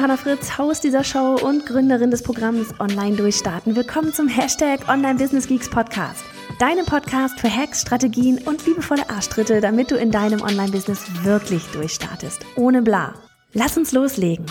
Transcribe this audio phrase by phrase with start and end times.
[0.00, 3.76] Johanna Fritz, Haus dieser Show und Gründerin des Programms Online Durchstarten.
[3.76, 6.24] Willkommen zum Hashtag Online Business Geeks Podcast.
[6.58, 12.46] Deinem Podcast für Hacks, Strategien und liebevolle Arschtritte, damit du in deinem Online-Business wirklich durchstartest.
[12.56, 13.12] Ohne bla.
[13.52, 14.46] Lass uns loslegen.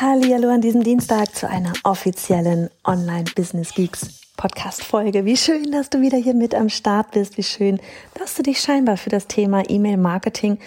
[0.00, 5.24] Hallo an diesem Dienstag zu einer offiziellen Online Business Geeks Podcast-Folge.
[5.24, 7.36] Wie schön, dass du wieder hier mit am Start bist.
[7.38, 7.80] Wie schön,
[8.14, 10.58] dass du dich scheinbar für das Thema E-Mail-Marketing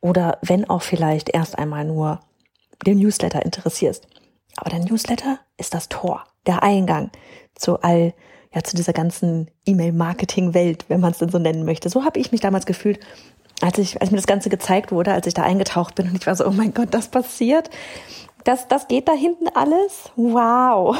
[0.00, 2.20] oder wenn auch vielleicht erst einmal nur
[2.86, 4.06] den Newsletter interessierst.
[4.56, 7.10] Aber der Newsletter ist das Tor, der Eingang
[7.54, 8.14] zu all,
[8.54, 11.88] ja, zu dieser ganzen E-Mail-Marketing-Welt, wenn man es denn so nennen möchte.
[11.88, 13.00] So habe ich mich damals gefühlt,
[13.60, 16.26] als ich, als mir das Ganze gezeigt wurde, als ich da eingetaucht bin und ich
[16.26, 17.70] war so, oh mein Gott, das passiert.
[18.44, 20.10] Das, das geht da hinten alles?
[20.14, 20.96] Wow.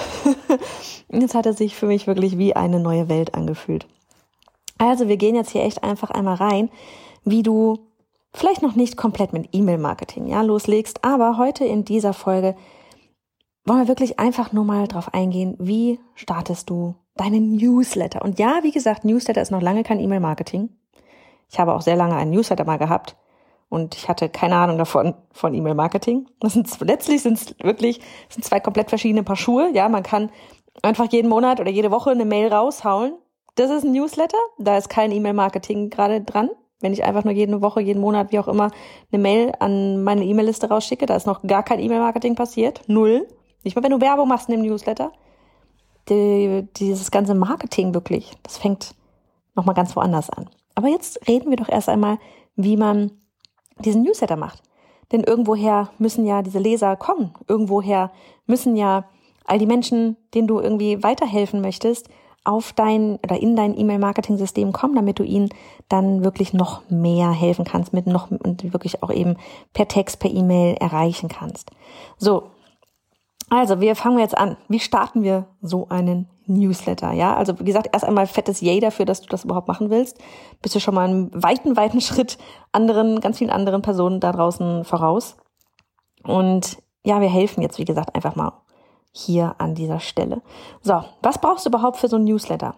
[1.08, 3.86] Jetzt hat er sich für mich wirklich wie eine neue Welt angefühlt.
[4.78, 6.68] Also wir gehen jetzt hier echt einfach einmal rein,
[7.24, 7.78] wie du
[8.36, 12.54] vielleicht noch nicht komplett mit E-Mail-Marketing ja, loslegst, aber heute in dieser Folge
[13.64, 18.22] wollen wir wirklich einfach nur mal drauf eingehen, wie startest du deinen Newsletter?
[18.22, 20.68] Und ja, wie gesagt, Newsletter ist noch lange kein E-Mail-Marketing.
[21.50, 23.16] Ich habe auch sehr lange einen Newsletter mal gehabt
[23.68, 26.28] und ich hatte keine Ahnung davon von E-Mail-Marketing.
[26.44, 29.70] Sind letztlich sind es wirklich sind zwei komplett verschiedene Paar Schuhe.
[29.72, 30.30] Ja, man kann
[30.82, 33.14] einfach jeden Monat oder jede Woche eine Mail raushauen.
[33.54, 36.50] Das ist ein Newsletter, da ist kein E-Mail-Marketing gerade dran.
[36.80, 38.70] Wenn ich einfach nur jede Woche, jeden Monat, wie auch immer,
[39.10, 42.82] eine Mail an meine E-Mail-Liste rausschicke, da ist noch gar kein E-Mail-Marketing passiert.
[42.86, 43.26] Null.
[43.64, 45.12] Nicht mal, wenn du Werbung machst in dem Newsletter.
[46.08, 48.94] Die, dieses ganze Marketing wirklich, das fängt
[49.54, 50.48] nochmal ganz woanders an.
[50.74, 52.18] Aber jetzt reden wir doch erst einmal,
[52.54, 53.12] wie man
[53.78, 54.62] diesen Newsletter macht.
[55.12, 57.34] Denn irgendwoher müssen ja diese Leser kommen.
[57.48, 58.12] Irgendwoher
[58.46, 59.08] müssen ja
[59.44, 62.08] all die Menschen, denen du irgendwie weiterhelfen möchtest,
[62.46, 65.48] auf dein oder in dein E-Mail-Marketing-System kommen, damit du ihnen
[65.88, 69.36] dann wirklich noch mehr helfen kannst, mit noch und wirklich auch eben
[69.72, 71.70] per Text, per E-Mail erreichen kannst.
[72.18, 72.50] So.
[73.48, 74.56] Also, wir fangen jetzt an.
[74.68, 77.12] Wie starten wir so einen Newsletter?
[77.12, 80.18] Ja, also wie gesagt, erst einmal fettes Yay dafür, dass du das überhaupt machen willst.
[80.62, 82.38] Bist du schon mal einen weiten, weiten Schritt
[82.72, 85.36] anderen, ganz vielen anderen Personen da draußen voraus.
[86.24, 88.52] Und ja, wir helfen jetzt, wie gesagt, einfach mal
[89.16, 90.42] hier an dieser Stelle.
[90.82, 92.74] So, was brauchst du überhaupt für so ein Newsletter?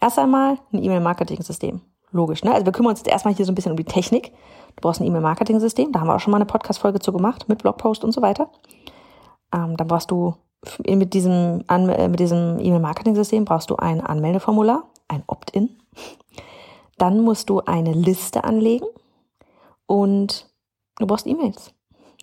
[0.00, 1.80] Erst einmal ein E-Mail-Marketing-System.
[2.12, 2.52] Logisch, ne?
[2.52, 4.32] Also wir kümmern uns jetzt erstmal hier so ein bisschen um die Technik.
[4.76, 5.92] Du brauchst ein E-Mail-Marketing-System.
[5.92, 8.48] Da haben wir auch schon mal eine Podcast-Folge zu gemacht mit Blogpost und so weiter.
[9.52, 10.34] Ähm, dann brauchst du
[10.78, 15.76] mit diesem, äh, mit diesem E-Mail-Marketing-System brauchst du ein Anmeldeformular, ein Opt-in.
[16.98, 18.86] Dann musst du eine Liste anlegen
[19.86, 20.48] und
[20.98, 21.74] du brauchst E-Mails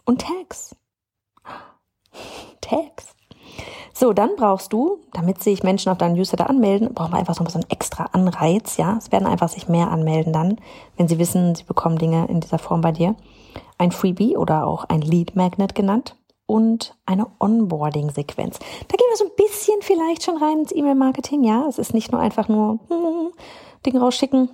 [0.06, 0.75] und Tags.
[2.62, 3.12] Tags.
[3.96, 7.44] So, dann brauchst du, damit sich Menschen auf deinen Newsletter anmelden, brauchen wir einfach so
[7.44, 8.98] einen extra Anreiz, ja.
[8.98, 10.58] Es werden einfach sich mehr anmelden dann,
[10.98, 13.16] wenn sie wissen, sie bekommen Dinge in dieser Form bei dir.
[13.78, 16.16] Ein Freebie oder auch ein Lead Magnet genannt
[16.48, 18.58] und eine Onboarding-Sequenz.
[18.59, 21.68] Da gehen wir so ein bisschen vielleicht schon rein ins E-Mail-Marketing, ja.
[21.70, 23.32] Es ist nicht nur einfach nur hm,
[23.86, 24.50] Dinge rausschicken,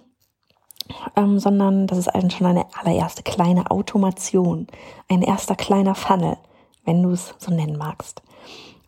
[1.15, 4.67] ähm, sondern das ist schon eine allererste kleine Automation,
[5.07, 6.37] ein erster kleiner Funnel,
[6.83, 8.21] wenn du es so nennen magst.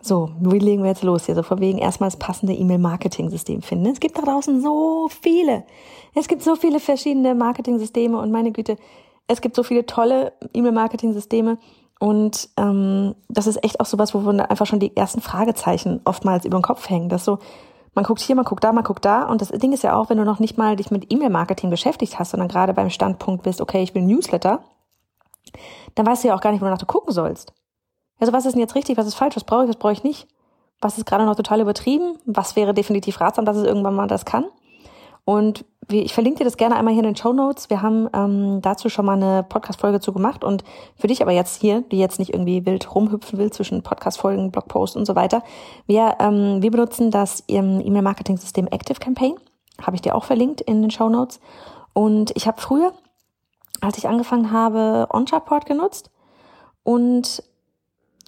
[0.03, 1.35] So, wie legen wir jetzt los hier?
[1.35, 3.85] So von wegen erstmal das passende E-Mail-Marketing-System finden.
[3.85, 5.63] Es gibt da draußen so viele.
[6.15, 8.77] Es gibt so viele verschiedene Marketing-Systeme und meine Güte,
[9.27, 11.59] es gibt so viele tolle E-Mail-Marketing-Systeme.
[11.99, 16.45] Und ähm, das ist echt auch sowas, wo wir einfach schon die ersten Fragezeichen oftmals
[16.45, 17.09] über den Kopf hängen.
[17.09, 17.37] Das so,
[17.93, 19.25] man guckt hier, man guckt da, man guckt da.
[19.25, 22.17] Und das Ding ist ja auch, wenn du noch nicht mal dich mit E-Mail-Marketing beschäftigt
[22.17, 24.63] hast, sondern gerade beim Standpunkt bist, okay, ich will Newsletter,
[25.93, 27.53] dann weißt du ja auch gar nicht, wonach du gucken sollst.
[28.21, 30.03] Also was ist denn jetzt richtig, was ist falsch, was brauche ich, was brauche ich
[30.03, 30.27] nicht?
[30.79, 32.17] Was ist gerade noch total übertrieben?
[32.25, 34.45] Was wäre definitiv ratsam, dass es irgendwann mal das kann?
[35.25, 37.69] Und ich verlinke dir das gerne einmal hier in den Show Notes.
[37.69, 40.43] Wir haben ähm, dazu schon mal eine Podcast-Folge zu gemacht.
[40.43, 40.63] Und
[40.95, 44.95] für dich aber jetzt hier, die jetzt nicht irgendwie wild rumhüpfen will zwischen Podcast-Folgen, Blogposts
[44.95, 45.43] und so weiter.
[45.85, 49.35] Wir, ähm, wir benutzen das E-Mail-Marketing-System Active Campaign.
[49.81, 51.39] Habe ich dir auch verlinkt in den Show Notes.
[51.93, 52.93] Und ich habe früher,
[53.81, 56.11] als ich angefangen habe, OnChartPort genutzt.
[56.83, 57.43] Und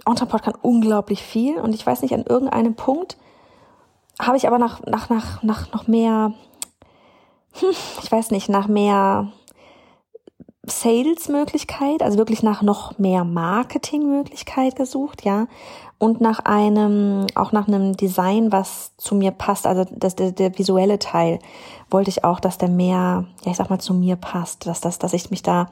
[0.06, 1.58] OnChartPort kann unglaublich viel.
[1.60, 3.18] Und ich weiß nicht, an irgendeinem Punkt
[4.20, 6.34] habe ich aber nach, nach, nach, nach noch mehr
[7.54, 7.70] hm,
[8.02, 9.32] ich weiß nicht, nach mehr
[10.66, 15.48] Sales-Möglichkeit, also wirklich nach noch mehr Marketing-Möglichkeit gesucht, ja,
[16.00, 20.58] und nach einem, auch nach einem Design, was zu mir passt, also das, der, der
[20.58, 21.40] visuelle Teil,
[21.90, 25.00] wollte ich auch, dass der mehr, ja, ich sag mal, zu mir passt, dass das,
[25.00, 25.70] dass ich mich da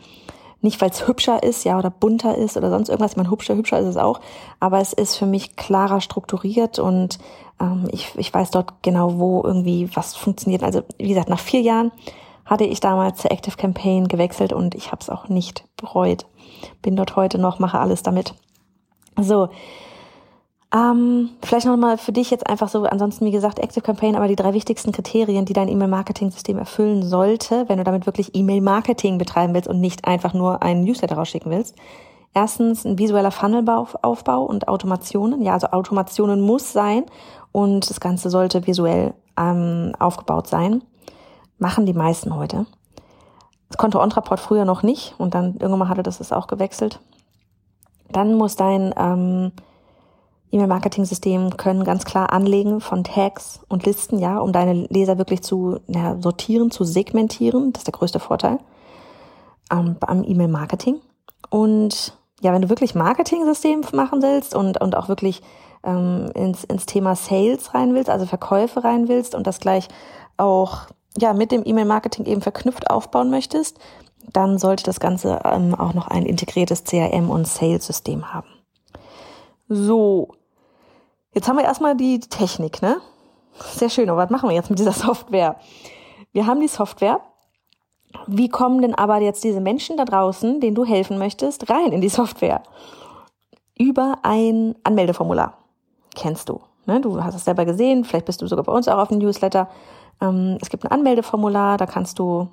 [0.61, 3.11] nicht, weil es hübscher ist, ja, oder bunter ist oder sonst irgendwas.
[3.11, 4.19] Ich meine, hübscher, hübscher ist es auch,
[4.59, 7.17] aber es ist für mich klarer strukturiert und
[7.59, 10.63] ähm, ich, ich weiß dort genau, wo irgendwie was funktioniert.
[10.63, 11.91] Also wie gesagt, nach vier Jahren
[12.45, 16.25] hatte ich damals zu Active Campaign gewechselt und ich habe es auch nicht bereut.
[16.81, 18.35] Bin dort heute noch, mache alles damit.
[19.19, 19.49] So,
[20.73, 24.37] ähm, vielleicht nochmal für dich jetzt einfach so, ansonsten wie gesagt, Active Campaign, aber die
[24.37, 29.67] drei wichtigsten Kriterien, die dein E-Mail-Marketing-System erfüllen sollte, wenn du damit wirklich E-Mail-Marketing betreiben willst
[29.67, 31.75] und nicht einfach nur einen Newsletter rausschicken willst.
[32.33, 35.41] Erstens ein visueller Funnelaufbau und Automationen.
[35.41, 37.03] Ja, also Automationen muss sein
[37.51, 40.83] und das Ganze sollte visuell ähm, aufgebaut sein.
[41.57, 42.65] Machen die meisten heute.
[43.67, 47.01] Das konnte OnTraport früher noch nicht und dann irgendwann hatte das ist auch gewechselt.
[48.09, 49.51] Dann muss dein ähm,
[50.51, 55.79] E-Mail-Marketing-System können ganz klar anlegen von Tags und Listen, ja, um deine Leser wirklich zu
[55.87, 57.71] ja, sortieren, zu segmentieren.
[57.73, 58.59] Das ist der größte Vorteil
[59.71, 60.99] ähm, am E-Mail-Marketing.
[61.49, 65.41] Und ja, wenn du wirklich Marketing-System machen willst und, und auch wirklich
[65.83, 69.87] ähm, ins, ins Thema Sales rein willst, also Verkäufe rein willst und das gleich
[70.37, 70.87] auch
[71.17, 73.79] ja mit dem E-Mail-Marketing eben verknüpft aufbauen möchtest,
[74.33, 78.47] dann sollte das Ganze ähm, auch noch ein integriertes CRM und Sales-System haben.
[79.67, 80.29] So,
[81.33, 82.97] Jetzt haben wir erstmal die Technik, ne?
[83.53, 85.57] Sehr schön, aber was machen wir jetzt mit dieser Software?
[86.33, 87.21] Wir haben die Software.
[88.27, 92.01] Wie kommen denn aber jetzt diese Menschen da draußen, denen du helfen möchtest, rein in
[92.01, 92.61] die Software?
[93.77, 95.57] Über ein Anmeldeformular.
[96.13, 96.59] Kennst du.
[96.85, 96.99] Ne?
[96.99, 99.69] Du hast es selber gesehen, vielleicht bist du sogar bei uns auch auf dem Newsletter.
[100.19, 102.49] Ähm, es gibt ein Anmeldeformular, da kannst du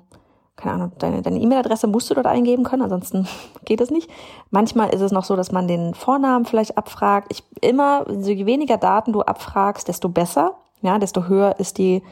[0.59, 3.27] keine Ahnung, deine E-Mail-Adresse musst du dort eingeben können, ansonsten
[3.65, 4.09] geht es nicht.
[4.51, 7.31] Manchmal ist es noch so, dass man den Vornamen vielleicht abfragt.
[7.31, 12.03] Ich immer, je weniger Daten du abfragst, desto besser, ja, desto höher ist die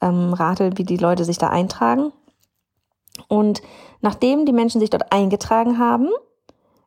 [0.00, 2.12] ähm, Rate, wie die Leute sich da eintragen.
[3.28, 3.62] Und
[4.00, 6.08] nachdem die Menschen sich dort eingetragen haben,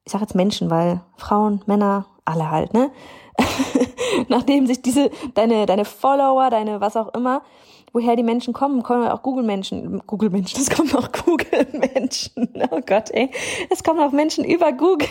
[0.06, 2.92] ich sage jetzt Menschen, weil Frauen, Männer, alle halt, ne?
[4.28, 7.42] nachdem sich diese, deine, deine Follower, deine was auch immer,
[7.92, 13.30] woher die Menschen kommen, kommen auch Google-Menschen, Google-Menschen, es kommen auch Google-Menschen, oh Gott, ey,
[13.70, 15.08] es kommen auch Menschen über Google,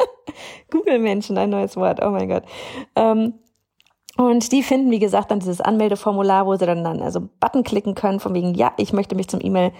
[0.70, 2.44] Google-Menschen, ein neues Wort, oh mein Gott.
[2.96, 3.34] Ähm,
[4.16, 7.94] und die finden, wie gesagt, dann dieses Anmeldeformular, wo sie dann, dann also Button klicken
[7.94, 9.72] können, von wegen, ja, ich möchte mich zum E-Mail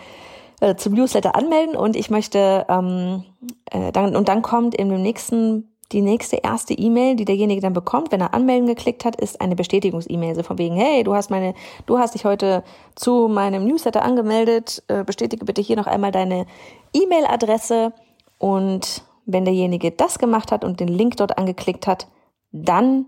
[0.61, 3.25] äh, zum Newsletter anmelden und ich möchte ähm,
[3.71, 7.73] äh, dann und dann kommt in dem nächsten die nächste erste E-Mail, die derjenige dann
[7.73, 10.35] bekommt, wenn er anmelden geklickt hat, ist eine Bestätigungs-E-Mail.
[10.35, 11.55] So von wegen, hey, du hast meine,
[11.87, 12.63] du hast dich heute
[12.95, 16.47] zu meinem Newsletter angemeldet, äh, bestätige bitte hier noch einmal deine
[16.93, 17.95] E-Mail-Adresse.
[18.37, 22.09] Und wenn derjenige das gemacht hat und den Link dort angeklickt hat,
[22.53, 23.07] dann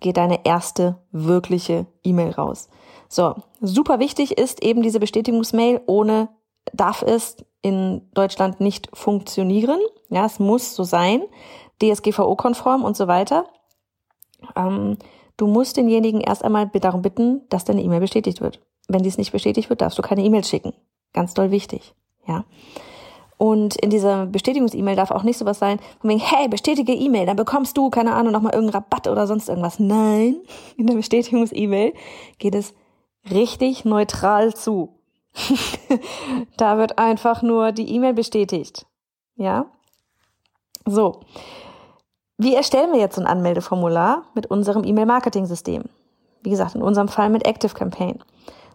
[0.00, 2.68] geht deine erste wirkliche E-Mail raus.
[3.08, 5.80] So, super wichtig ist eben diese Bestätigungsmail.
[5.86, 6.28] Ohne
[6.74, 9.80] darf es in Deutschland nicht funktionieren.
[10.10, 11.22] Ja, es muss so sein.
[11.82, 13.46] DSGVO-konform und so weiter.
[14.56, 14.98] Ähm,
[15.36, 18.60] du musst denjenigen erst einmal darum bitten, dass deine E-Mail bestätigt wird.
[18.88, 20.72] Wenn dies nicht bestätigt wird, darfst du keine E-Mail schicken.
[21.12, 21.94] Ganz doll wichtig,
[22.26, 22.44] ja.
[23.38, 27.36] Und in dieser Bestätigungs-E-Mail darf auch nicht sowas sein, von wegen, hey, bestätige E-Mail, dann
[27.36, 29.78] bekommst du, keine Ahnung, nochmal irgendeinen Rabatt oder sonst irgendwas.
[29.78, 30.38] Nein,
[30.76, 31.94] in der Bestätigungs-E-Mail
[32.38, 32.74] geht es
[33.30, 34.98] richtig neutral zu.
[36.56, 38.86] da wird einfach nur die E-Mail bestätigt.
[39.36, 39.66] Ja?
[40.84, 41.20] So.
[42.40, 45.82] Wie erstellen wir jetzt so ein Anmeldeformular mit unserem E-Mail-Marketing-System?
[46.42, 48.20] Wie gesagt, in unserem Fall mit Active Campaign.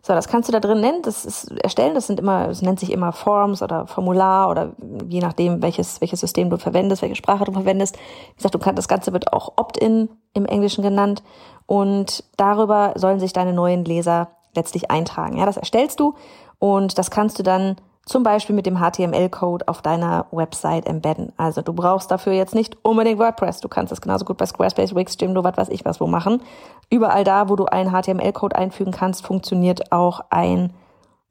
[0.02, 2.82] So, das kannst du da drin nennen, das ist erstellen, das sind immer, es nennt
[2.82, 4.74] sich immer Forms oder Formular oder
[5.08, 7.96] je nachdem, welches, welches System du verwendest, welche Sprache du verwendest.
[7.96, 11.24] Wie gesagt, du kannst, das Ganze wird auch Opt-in im Englischen genannt
[11.66, 15.38] und darüber sollen sich deine neuen Leser letztlich eintragen.
[15.38, 16.16] Ja, das erstellst du
[16.60, 21.32] und das kannst du dann zum Beispiel mit dem HTML-Code auf deiner Website embedden.
[21.38, 23.62] Also du brauchst dafür jetzt nicht unbedingt WordPress.
[23.62, 26.42] Du kannst das genauso gut bei Squarespace, Wix, Jimdo, was weiß ich was wo machen.
[26.90, 30.74] Überall da, wo du einen HTML-Code einfügen kannst, funktioniert auch ein,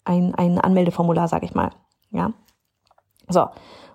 [0.05, 1.71] ein, ein Anmeldeformular, sag ich mal.
[2.11, 2.33] Ja.
[3.29, 3.49] So.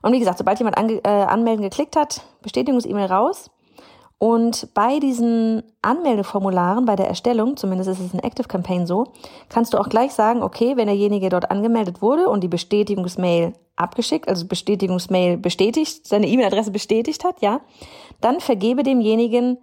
[0.04, 3.50] Und wie gesagt, sobald jemand ange, äh, anmelden geklickt hat, Bestätigungs-E-Mail raus.
[4.20, 9.06] Und bei diesen Anmeldeformularen, bei der Erstellung, zumindest ist es in Active Campaign so,
[9.50, 14.28] kannst du auch gleich sagen, okay, wenn derjenige dort angemeldet wurde und die Bestätigungsmail abgeschickt,
[14.28, 17.62] also Bestätigungsmail bestätigt, seine E-Mail-Adresse bestätigt hat, ja,
[18.20, 19.60] dann vergebe demjenigen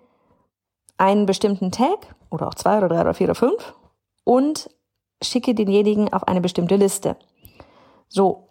[0.98, 3.74] einen bestimmten Tag oder auch zwei oder drei oder vier oder fünf
[4.22, 4.70] und
[5.20, 7.16] schicke denjenigen auf eine bestimmte Liste.
[8.08, 8.48] So.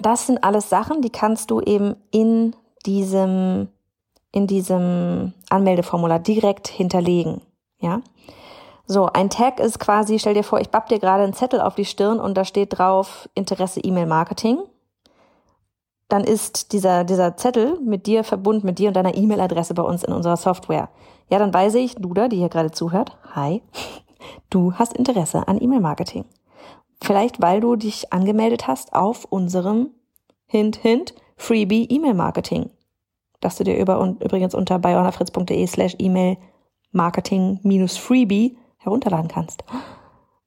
[0.00, 2.54] Das sind alles Sachen, die kannst du eben in
[2.86, 3.68] diesem
[4.32, 7.40] in diesem Anmeldeformular direkt hinterlegen.
[7.80, 8.00] Ja.
[8.86, 11.74] So, ein Tag ist quasi, stell dir vor, ich bapp dir gerade einen Zettel auf
[11.74, 14.58] die Stirn und da steht drauf Interesse E-Mail Marketing.
[16.08, 20.04] Dann ist dieser, dieser Zettel mit dir verbunden, mit dir und deiner E-Mail-Adresse bei uns
[20.04, 20.88] in unserer Software.
[21.28, 23.62] Ja, dann weiß ich, du da, die hier gerade zuhört, hi,
[24.50, 26.24] du hast Interesse an E-Mail Marketing.
[27.02, 29.90] Vielleicht, weil du dich angemeldet hast auf unserem
[30.46, 32.14] Hint, Hint, Freebie E-Mail
[33.38, 33.40] Marketing.
[33.40, 36.36] Das du dir über, und übrigens unter bayonafritz.de slash E-Mail
[36.92, 39.64] Marketing minus Freebie herunterladen kannst.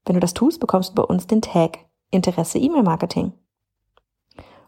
[0.06, 1.80] Wenn du das tust, bekommst du bei uns den Tag
[2.10, 3.34] Interesse E-Mail Marketing.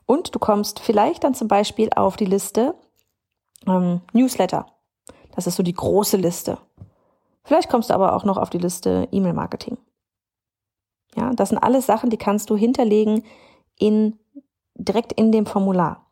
[0.06, 2.76] Und du kommst vielleicht dann zum Beispiel auf die Liste
[3.68, 4.68] ähm, Newsletter.
[5.36, 6.58] Das ist so die große Liste.
[7.44, 9.78] Vielleicht kommst du aber auch noch auf die Liste E-Mail Marketing.
[11.16, 13.24] Ja, das sind alles Sachen, die kannst du hinterlegen
[13.78, 14.20] in,
[14.76, 16.06] direkt in dem Formular.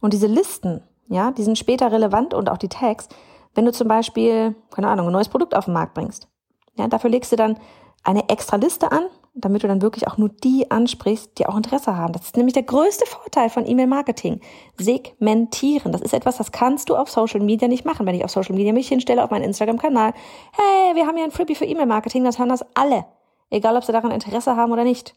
[0.00, 3.08] Und diese Listen, ja, die sind später relevant und auch die Tags,
[3.54, 6.28] wenn du zum Beispiel, keine Ahnung, ein neues Produkt auf den Markt bringst.
[6.76, 7.58] Ja, dafür legst du dann
[8.04, 11.96] eine extra Liste an, damit du dann wirklich auch nur die ansprichst, die auch Interesse
[11.96, 12.12] haben.
[12.12, 14.40] Das ist nämlich der größte Vorteil von E-Mail-Marketing.
[14.78, 15.92] Segmentieren.
[15.92, 18.06] Das ist etwas, das kannst du auf Social Media nicht machen.
[18.06, 20.14] Wenn ich auf Social Media mich hinstelle, auf meinen Instagram-Kanal,
[20.52, 23.04] hey, wir haben ja ein Freebie für E-Mail-Marketing, das hören das alle.
[23.50, 25.14] Egal, ob sie daran Interesse haben oder nicht.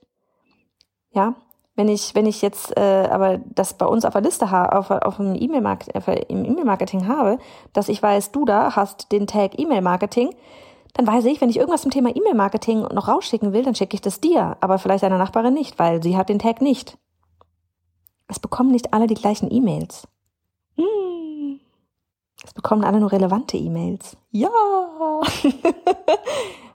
[1.11, 1.35] Ja,
[1.79, 4.91] wenn ich, wenn ich jetzt äh, aber das bei uns auf der Liste habe, auf,
[4.91, 7.37] auf dem E-Mail-Marketing, im E-Mail-Marketing habe,
[7.71, 10.35] dass ich weiß, du da hast den Tag E-Mail-Marketing,
[10.95, 14.01] dann weiß ich, wenn ich irgendwas zum Thema E-Mail-Marketing noch rausschicken will, dann schicke ich
[14.01, 16.97] das dir, aber vielleicht deiner Nachbarin nicht, weil sie hat den Tag nicht.
[18.27, 20.05] Es bekommen nicht alle die gleichen E-Mails.
[20.75, 21.61] Hm.
[22.43, 24.17] Es bekommen alle nur relevante E-Mails.
[24.31, 24.49] Ja.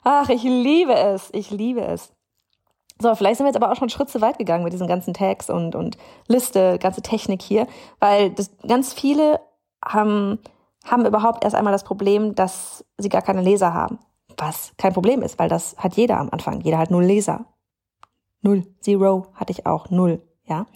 [0.03, 1.29] Ach, ich liebe es.
[1.31, 2.11] Ich liebe es.
[2.99, 4.87] So, vielleicht sind wir jetzt aber auch schon einen Schritt zu weit gegangen mit diesen
[4.87, 5.97] ganzen Tags und, und
[6.27, 7.67] Liste, ganze Technik hier,
[7.99, 9.41] weil das, ganz viele
[9.83, 10.39] haben
[10.85, 13.99] haben überhaupt erst einmal das Problem, dass sie gar keine Leser haben.
[14.37, 16.61] Was kein Problem ist, weil das hat jeder am Anfang.
[16.61, 17.45] Jeder hat null Leser.
[18.41, 18.63] Null.
[18.81, 19.89] Zero hatte ich auch.
[19.89, 20.21] Null.
[20.45, 20.67] Ja.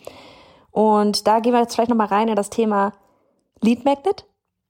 [0.72, 2.94] Und da gehen wir jetzt vielleicht nochmal rein in das Thema
[3.62, 4.26] Lead Magnet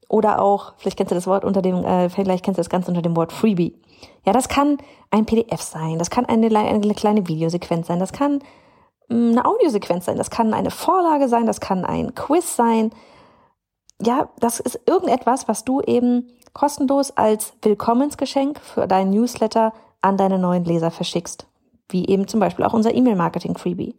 [0.10, 2.90] oder auch, vielleicht kennst du das Wort unter dem, äh, vielleicht kennst du das Ganze
[2.90, 3.80] unter dem Wort Freebie.
[4.26, 4.78] Ja, das kann
[5.12, 8.40] ein PDF sein, das kann eine, eine kleine Videosequenz sein, das kann
[9.08, 12.92] mm, eine Audiosequenz sein, das kann eine Vorlage sein, das kann ein Quiz sein,
[14.02, 20.40] ja, das ist irgendetwas, was du eben kostenlos als Willkommensgeschenk für deinen Newsletter an deine
[20.40, 21.48] neuen Leser verschickst.
[21.90, 23.96] Wie eben zum Beispiel auch unser E-Mail-Marketing-Freebie.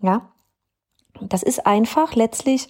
[0.00, 0.28] Ja.
[1.20, 2.68] Das ist einfach letztlich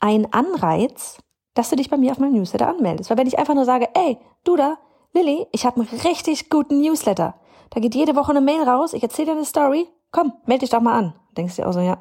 [0.00, 1.18] ein Anreiz,
[1.54, 3.10] dass du dich bei mir auf meinem Newsletter anmeldest.
[3.10, 4.78] Weil wenn ich einfach nur sage, ey, du da,
[5.12, 7.34] Lilly, ich habe einen richtig guten Newsletter.
[7.70, 9.88] Da geht jede Woche eine Mail raus, ich erzähle dir eine Story.
[10.10, 11.14] Komm, melde dich doch mal an.
[11.36, 11.98] Denkst du auch so, ja,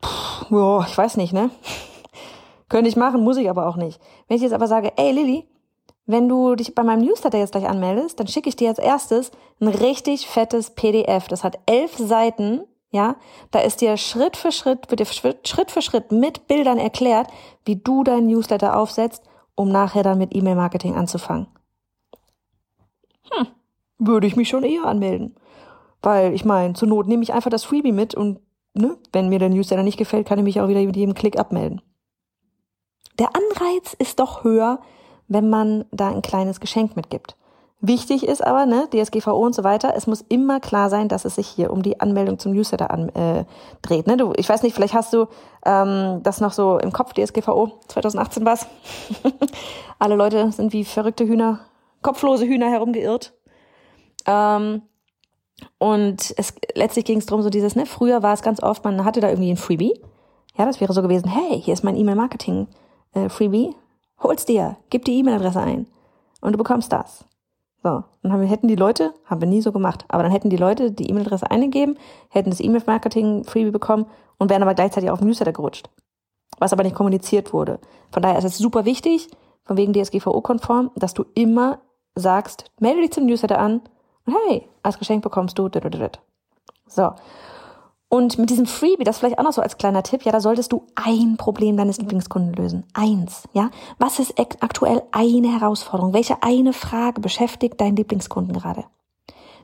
[0.00, 1.50] Puh, ja, ich weiß nicht, ne?
[2.68, 4.00] Könnte ich machen, muss ich aber auch nicht.
[4.26, 5.48] Wenn ich jetzt aber sage, ey Lilly,
[6.06, 9.30] wenn du dich bei meinem Newsletter jetzt gleich anmeldest, dann schicke ich dir als erstes
[9.60, 11.28] ein richtig fettes PDF.
[11.28, 13.16] Das hat elf Seiten, ja.
[13.50, 17.28] Da ist dir Schritt für Schritt, wird dir Schritt für Schritt mit Bildern erklärt,
[17.64, 19.22] wie du deinen Newsletter aufsetzt,
[19.54, 21.48] um nachher dann mit E-Mail-Marketing anzufangen.
[23.30, 23.46] Hm,
[23.98, 25.36] würde ich mich schon eher anmelden.
[26.02, 28.40] Weil, ich meine, zur Not nehme ich einfach das Freebie mit und,
[28.74, 31.38] ne, wenn mir der Newsletter nicht gefällt, kann ich mich auch wieder mit jedem Klick
[31.38, 31.82] abmelden
[33.18, 34.80] der Anreiz ist doch höher,
[35.26, 37.36] wenn man da ein kleines Geschenk mitgibt.
[37.80, 41.36] Wichtig ist aber, ne, DSGVO und so weiter, es muss immer klar sein, dass es
[41.36, 43.44] sich hier um die Anmeldung zum Newsletter an, äh,
[43.82, 44.08] dreht.
[44.08, 44.16] Ne?
[44.16, 45.26] Du, ich weiß nicht, vielleicht hast du
[45.64, 48.66] ähm, das noch so im Kopf, DSGVO, 2018 war's.
[50.00, 51.60] Alle Leute sind wie verrückte Hühner,
[52.02, 53.32] kopflose Hühner herumgeirrt.
[54.26, 54.82] Ähm,
[55.78, 59.04] und es letztlich ging es darum, so dieses, ne, früher war es ganz oft, man
[59.04, 59.94] hatte da irgendwie ein Freebie.
[60.56, 62.66] Ja, das wäre so gewesen, hey, hier ist mein E-Mail-Marketing
[63.14, 63.28] äh,
[64.20, 65.86] hol's dir, gib die E-Mail-Adresse ein
[66.40, 67.24] und du bekommst das.
[67.82, 70.56] So, dann haben hätten die Leute, haben wir nie so gemacht, aber dann hätten die
[70.56, 71.96] Leute die E-Mail-Adresse eingegeben,
[72.28, 74.06] hätten das E-Mail-Marketing-Freebie bekommen
[74.36, 75.88] und wären aber gleichzeitig auf den Newsletter gerutscht.
[76.58, 77.78] Was aber nicht kommuniziert wurde.
[78.10, 79.28] Von daher ist es super wichtig,
[79.64, 81.78] von wegen DSGVO-konform, dass du immer
[82.16, 83.82] sagst, melde dich zum Newsletter an
[84.26, 85.70] und hey, als Geschenk bekommst du.
[86.88, 87.12] So.
[88.10, 90.72] Und mit diesem Freebie, das vielleicht auch noch so als kleiner Tipp, ja, da solltest
[90.72, 92.84] du ein Problem deines Lieblingskunden lösen.
[92.94, 93.70] Eins, ja.
[93.98, 96.14] Was ist aktuell eine Herausforderung?
[96.14, 98.84] Welche eine Frage beschäftigt deinen Lieblingskunden gerade?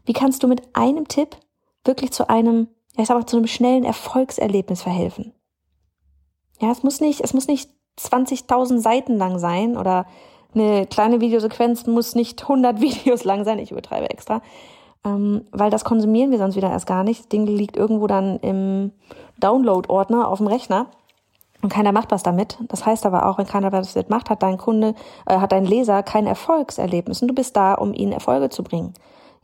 [0.05, 1.37] Wie kannst du mit einem Tipp
[1.85, 5.33] wirklich zu einem, ja, ich sag mal, zu einem schnellen Erfolgserlebnis verhelfen?
[6.61, 10.07] Ja, es muss nicht, es muss nicht 20.000 Seiten lang sein oder
[10.55, 13.59] eine kleine Videosequenz muss nicht 100 Videos lang sein.
[13.59, 14.43] Ich übertreibe extra
[15.05, 17.21] ähm, weil das konsumieren wir sonst wieder erst gar nicht.
[17.21, 18.93] Das Ding liegt irgendwo dann im
[19.39, 20.87] Download-Ordner auf dem Rechner
[21.63, 22.59] und keiner macht was damit.
[22.69, 24.95] Das heißt aber auch, wenn keiner was damit macht, hat dein Kunde,
[25.27, 28.95] äh, hat dein Leser kein Erfolgserlebnis und du bist da, um ihnen Erfolge zu bringen.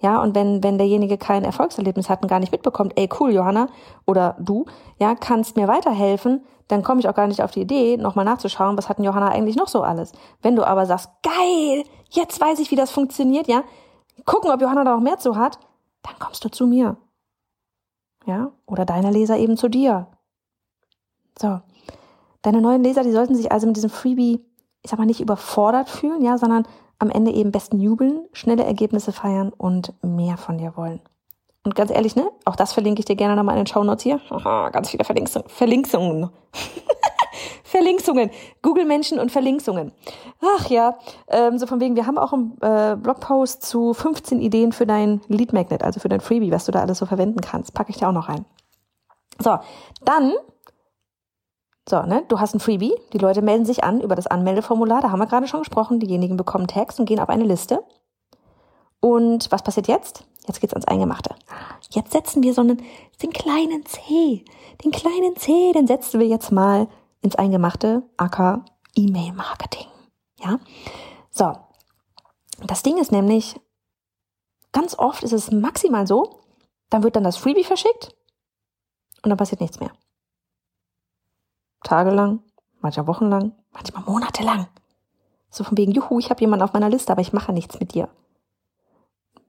[0.01, 3.69] Ja, und wenn, wenn derjenige kein Erfolgserlebnis hat und gar nicht mitbekommt, ey cool, Johanna,
[4.07, 4.65] oder du,
[4.99, 8.79] ja, kannst mir weiterhelfen, dann komme ich auch gar nicht auf die Idee, nochmal nachzuschauen,
[8.79, 10.13] was hat denn Johanna eigentlich noch so alles.
[10.41, 13.63] Wenn du aber sagst, geil, jetzt weiß ich, wie das funktioniert, ja,
[14.25, 15.59] gucken, ob Johanna da noch mehr zu hat,
[16.03, 16.97] dann kommst du zu mir.
[18.27, 20.07] Ja, oder deine Leser eben zu dir.
[21.39, 21.61] So.
[22.43, 24.45] Deine neuen Leser, die sollten sich also mit diesem Freebie,
[24.83, 26.67] ich sag mal, nicht überfordert fühlen, ja, sondern
[26.99, 31.01] am Ende eben besten jubeln, schnelle Ergebnisse feiern und mehr von dir wollen.
[31.63, 32.31] Und ganz ehrlich, ne?
[32.47, 34.21] Auch das verlinke ich dir gerne nochmal in den Show Notes hier.
[34.31, 35.49] Aha, ganz viele Verlinkungen.
[35.49, 36.31] Verlinkungen.
[37.71, 38.31] Verlinkungen.
[38.63, 39.93] Google Menschen und Verlinkungen.
[40.41, 40.99] Ach ja,
[41.29, 45.21] ähm, so von wegen, wir haben auch einen äh, Blogpost zu 15 Ideen für dein
[45.29, 47.73] Lead Magnet, also für dein Freebie, was du da alles so verwenden kannst.
[47.73, 48.45] Packe ich dir auch noch rein.
[49.39, 49.57] So,
[50.05, 50.33] dann
[51.89, 55.13] so, ne, du hast ein Freebie, die Leute melden sich an über das Anmeldeformular, da
[55.13, 57.85] haben wir gerade schon gesprochen, diejenigen bekommen Tags und gehen auf eine Liste.
[59.01, 60.25] Und was passiert jetzt?
[60.47, 61.37] Jetzt geht's ans Eingemachte.
[61.91, 62.83] Jetzt setzen wir so einen,
[63.23, 64.45] den kleinen C,
[64.85, 66.89] den kleinen C, den setzen wir jetzt mal
[67.23, 69.87] ins Eingemachte, aka E-Mail-Marketing.
[70.41, 70.59] Ja?
[71.31, 71.53] So.
[72.67, 73.59] Das Ding ist nämlich,
[74.73, 76.41] ganz oft ist es maximal so,
[76.91, 78.15] dann wird dann das Freebie verschickt
[79.23, 79.93] und dann passiert nichts mehr
[81.83, 82.41] tagelang,
[82.81, 84.69] manchmal wochenlang, manchmal monatelang.
[85.51, 87.95] So von wegen, juhu, ich habe jemanden auf meiner Liste, aber ich mache nichts mit
[87.95, 88.09] dir.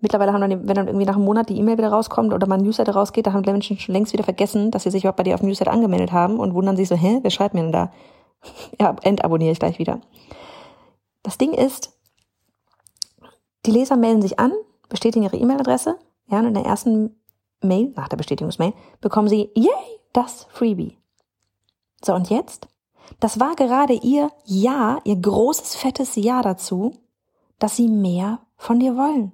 [0.02, 2.62] Mittlerweile haben dann, wenn dann irgendwie nach einem Monat die E-Mail wieder rauskommt oder mein
[2.62, 5.24] Newsletter rausgeht, da haben die Menschen schon längst wieder vergessen, dass sie sich überhaupt bei
[5.24, 7.72] dir auf dem Newsletter angemeldet haben und wundern sich so, hä, wer schreibt mir denn
[7.72, 7.92] da?
[8.80, 10.02] Ja, entabonniere ich gleich wieder.
[11.22, 11.94] Das Ding ist,
[13.68, 14.52] die Leser melden sich an,
[14.90, 17.16] bestätigen ihre E-Mail-Adresse, ja, und in der ersten
[17.62, 20.98] Mail, nach der Bestätigungsmail, bekommen sie, yay, das Freebie.
[22.04, 22.68] So, und jetzt?
[23.20, 26.94] Das war gerade ihr Ja, ihr großes, fettes Ja dazu,
[27.60, 29.34] dass sie mehr von dir wollen.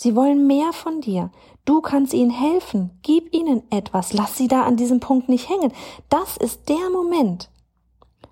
[0.00, 1.30] Sie wollen mehr von dir.
[1.64, 2.98] Du kannst ihnen helfen.
[3.02, 4.12] Gib ihnen etwas.
[4.12, 5.72] Lass sie da an diesem Punkt nicht hängen.
[6.08, 7.50] Das ist der Moment,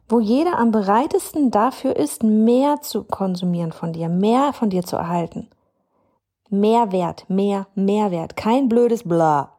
[0.08, 4.96] wo jeder am bereitesten dafür ist, mehr zu konsumieren von dir, mehr von dir zu
[4.96, 5.48] erhalten.
[6.48, 8.36] Mehrwert, mehr Mehrwert.
[8.36, 9.52] Kein blödes Bla.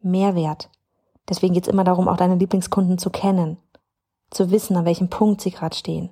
[0.00, 0.68] Mehrwert.
[1.28, 3.56] Deswegen geht es immer darum, auch deine Lieblingskunden zu kennen,
[4.30, 6.10] zu wissen, an welchem Punkt sie gerade stehen.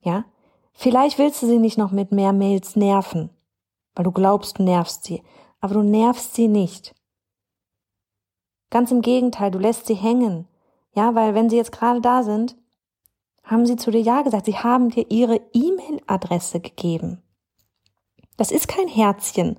[0.00, 0.24] Ja?
[0.72, 3.30] Vielleicht willst du sie nicht noch mit mehr Mails nerven,
[3.94, 5.22] weil du glaubst, du nervst sie,
[5.60, 6.94] aber du nervst sie nicht.
[8.70, 10.48] Ganz im Gegenteil, du lässt sie hängen.
[10.94, 12.56] Ja, weil wenn sie jetzt gerade da sind,
[13.44, 14.46] haben sie zu dir Ja gesagt.
[14.46, 17.22] Sie haben dir ihre E-Mail-Adresse gegeben.
[18.36, 19.58] Das ist kein Herzchen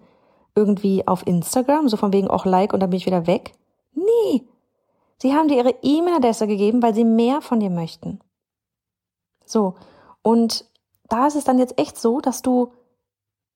[0.56, 3.54] irgendwie auf Instagram, so von wegen auch Like und dann bin ich wieder weg,
[3.96, 4.48] Nie.
[5.18, 8.20] Sie haben dir ihre E-Mail-Adresse gegeben, weil sie mehr von dir möchten.
[9.46, 9.76] So.
[10.22, 10.66] Und
[11.08, 12.74] da ist es dann jetzt echt so, dass du,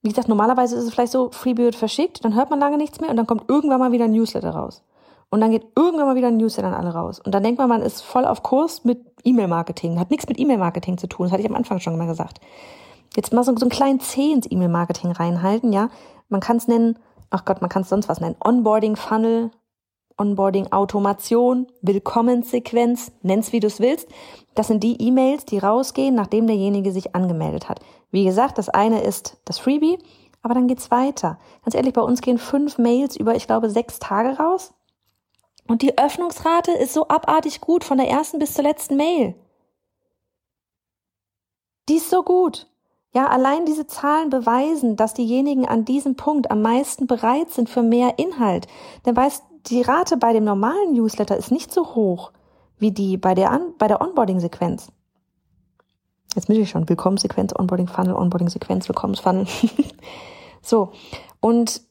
[0.01, 3.09] wie gesagt, normalerweise ist es vielleicht so, Freebie verschickt, dann hört man lange nichts mehr
[3.09, 4.83] und dann kommt irgendwann mal wieder ein Newsletter raus.
[5.29, 7.19] Und dann geht irgendwann mal wieder ein Newsletter an alle raus.
[7.19, 9.99] Und dann denkt man, man ist voll auf Kurs mit E-Mail-Marketing.
[9.99, 11.25] Hat nichts mit E-Mail-Marketing zu tun.
[11.25, 12.39] Das hatte ich am Anfang schon mal gesagt.
[13.15, 15.89] Jetzt mal so, so einen kleinen C ins E-Mail-Marketing reinhalten, ja.
[16.29, 16.97] Man kann es nennen,
[17.29, 18.35] ach Gott, man kann es sonst was nennen.
[18.39, 19.51] Onboarding-Funnel,
[20.17, 24.07] Onboarding-Automation, Willkommenssequenz, nenn's wie du's willst.
[24.55, 27.79] Das sind die E-Mails, die rausgehen, nachdem derjenige sich angemeldet hat.
[28.11, 29.99] Wie gesagt, das eine ist das Freebie,
[30.41, 31.39] aber dann geht's weiter.
[31.63, 34.73] Ganz ehrlich, bei uns gehen fünf Mails über, ich glaube, sechs Tage raus.
[35.67, 39.35] Und die Öffnungsrate ist so abartig gut von der ersten bis zur letzten Mail.
[41.89, 42.67] Die ist so gut.
[43.13, 47.81] Ja, allein diese Zahlen beweisen, dass diejenigen an diesem Punkt am meisten bereit sind für
[47.81, 48.67] mehr Inhalt.
[49.05, 52.31] Denn weißt, die Rate bei dem normalen Newsletter ist nicht so hoch
[52.79, 54.91] wie die bei der, An bei der Onboarding-Sequenz.
[56.35, 56.87] Jetzt bin ich schon.
[56.87, 59.47] Willkommenssequenz, Onboarding-Funnel, Onboarding-Sequenz, Willkommensfunnel.
[60.61, 60.91] so.
[61.39, 61.81] Und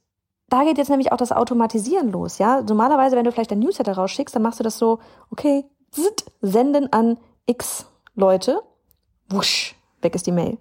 [0.49, 2.63] da geht jetzt nämlich auch das Automatisieren los, ja.
[2.63, 5.01] Normalerweise, wenn du vielleicht ein Newsletter rausschickst, dann machst du das so,
[5.31, 8.63] okay, zit, senden an x Leute,
[9.29, 10.51] wusch, weg ist die Mail.
[10.51, 10.59] Und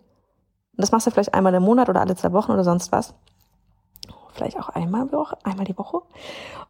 [0.81, 3.13] das machst du vielleicht einmal im Monat oder alle zwei Wochen oder sonst was
[4.35, 6.01] vielleicht auch einmal die Woche, einmal die Woche.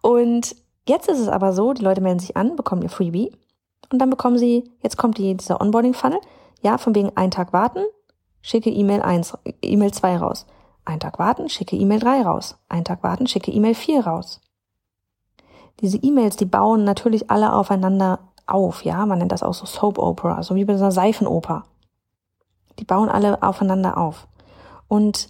[0.01, 0.55] Und
[0.87, 3.31] jetzt ist es aber so, die Leute melden sich an, bekommen ihr Freebie
[3.91, 6.19] und dann bekommen sie, jetzt kommt die, dieser Onboarding-Funnel,
[6.61, 7.85] ja, von wegen einen Tag warten,
[8.41, 10.45] schicke E-Mail 1, E-Mail 2 raus.
[10.85, 12.57] Ein Tag warten, schicke E-Mail 3 raus.
[12.69, 14.41] Ein Tag warten, schicke E-Mail 4 raus.
[15.81, 19.97] Diese E-Mails, die bauen natürlich alle aufeinander auf, ja, man nennt das auch so Soap
[19.97, 21.63] Opera, so wie bei so einer Seifenoper.
[22.79, 24.27] Die bauen alle aufeinander auf.
[24.87, 25.29] Und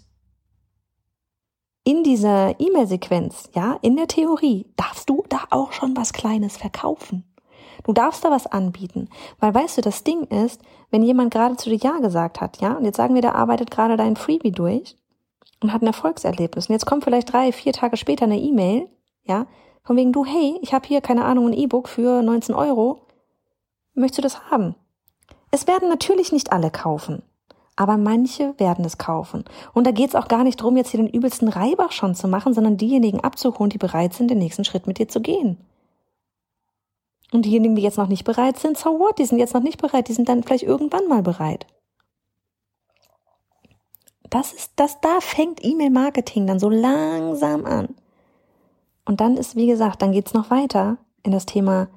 [1.86, 7.24] in dieser E-Mail-Sequenz, ja, in der Theorie, darfst du da auch schon was Kleines verkaufen.
[7.84, 9.08] Du darfst da was anbieten.
[9.40, 12.74] Weil weißt du, das Ding ist, wenn jemand gerade zu dir Ja gesagt hat, ja,
[12.74, 14.98] und jetzt sagen wir, der arbeitet gerade dein Freebie durch
[15.62, 16.68] und hat ein Erfolgserlebnis.
[16.68, 18.90] Und jetzt kommt vielleicht drei, vier Tage später eine E-Mail,
[19.24, 19.46] ja,
[19.84, 23.06] von wegen du, hey, ich habe hier, keine Ahnung, ein E-Book für 19 Euro.
[23.94, 24.74] Möchtest du das haben?
[25.52, 27.22] Es werden natürlich nicht alle kaufen.
[27.76, 29.44] Aber manche werden es kaufen.
[29.74, 32.28] Und da geht es auch gar nicht drum, jetzt hier den übelsten Reibach schon zu
[32.28, 35.58] machen, sondern diejenigen abzuholen, die bereit sind, den nächsten Schritt mit dir zu gehen.
[37.32, 39.20] Und diejenigen, die jetzt noch nicht bereit sind, so what?
[39.20, 41.66] Die sind jetzt noch nicht bereit, die sind dann vielleicht irgendwann mal bereit.
[44.30, 47.96] Das ist, das, da fängt E-Mail-Marketing dann so langsam an.
[49.06, 51.88] Und dann ist, wie gesagt, dann geht's noch weiter in das Thema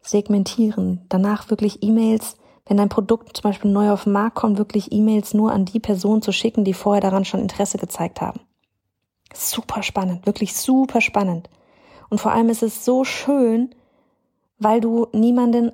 [0.00, 1.04] segmentieren.
[1.08, 5.34] Danach wirklich E-Mails, wenn dein Produkt zum Beispiel neu auf den Markt kommt, wirklich E-Mails
[5.34, 8.40] nur an die Personen zu schicken, die vorher daran schon Interesse gezeigt haben.
[9.34, 11.48] Super spannend, wirklich super spannend.
[12.08, 13.74] Und vor allem ist es so schön,
[14.58, 15.72] weil du niemanden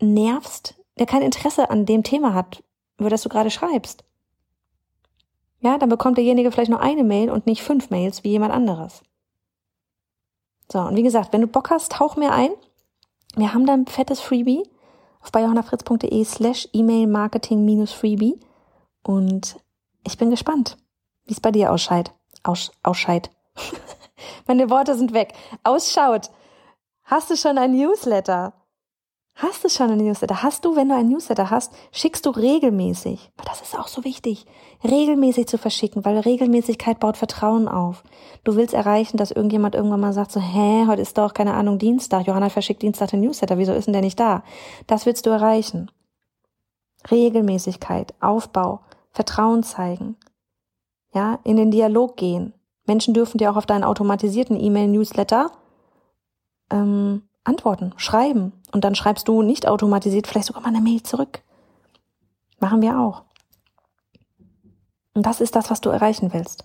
[0.00, 2.62] nervst, der kein Interesse an dem Thema hat,
[2.98, 4.04] über das du gerade schreibst.
[5.60, 9.02] Ja, dann bekommt derjenige vielleicht nur eine Mail und nicht fünf Mails wie jemand anderes.
[10.70, 12.50] So, und wie gesagt, wenn du Bock hast, tauch mir ein.
[13.34, 14.62] Wir haben da ein fettes Freebie
[15.24, 18.38] auf bayjohannafritz.de slash E-Mail Marketing minus Freebie.
[19.02, 19.56] Und
[20.06, 20.76] ich bin gespannt,
[21.24, 22.12] wie es bei dir ausscheid.
[22.42, 23.30] Aus, ausscheid.
[24.46, 25.32] Meine Worte sind weg.
[25.62, 26.30] Ausschaut.
[27.04, 28.52] Hast du schon ein Newsletter?
[29.36, 30.44] Hast du schon ein Newsletter?
[30.44, 33.32] Hast du, wenn du ein Newsletter hast, schickst du regelmäßig.
[33.44, 34.46] Das ist auch so wichtig,
[34.84, 38.04] regelmäßig zu verschicken, weil Regelmäßigkeit baut Vertrauen auf.
[38.44, 41.78] Du willst erreichen, dass irgendjemand irgendwann mal sagt so, hä, heute ist doch, keine Ahnung,
[41.78, 42.28] Dienstag.
[42.28, 43.58] Johanna verschickt Dienstag den Newsletter.
[43.58, 44.44] Wieso ist denn der nicht da?
[44.86, 45.90] Das willst du erreichen.
[47.10, 50.16] Regelmäßigkeit, Aufbau, Vertrauen zeigen.
[51.12, 52.54] Ja, in den Dialog gehen.
[52.86, 55.50] Menschen dürfen dir auch auf deinen automatisierten E-Mail-Newsletter
[56.70, 58.52] ähm, antworten, schreiben.
[58.72, 61.40] Und dann schreibst du nicht automatisiert vielleicht sogar mal eine Mail zurück.
[62.58, 63.22] Machen wir auch.
[65.14, 66.64] Und das ist das, was du erreichen willst.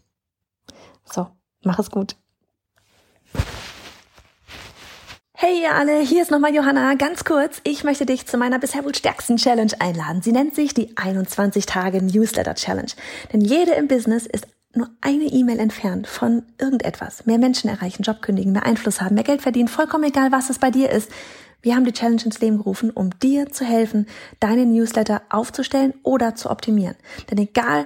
[1.05, 1.27] So,
[1.63, 2.15] mach es gut.
[5.41, 6.95] Hey ihr alle, hier ist nochmal Johanna.
[6.95, 10.21] Ganz kurz, ich möchte dich zu meiner bisher wohl stärksten Challenge einladen.
[10.21, 12.91] Sie nennt sich die 21 Tage Newsletter Challenge.
[13.31, 17.25] Denn jede im Business ist nur eine E-Mail entfernt von irgendetwas.
[17.25, 20.59] Mehr Menschen erreichen, Job kündigen, mehr Einfluss haben, mehr Geld verdienen, vollkommen egal, was es
[20.59, 21.11] bei dir ist.
[21.61, 24.07] Wir haben die Challenge ins Leben gerufen, um dir zu helfen,
[24.39, 26.95] deine Newsletter aufzustellen oder zu optimieren.
[27.29, 27.85] Denn egal,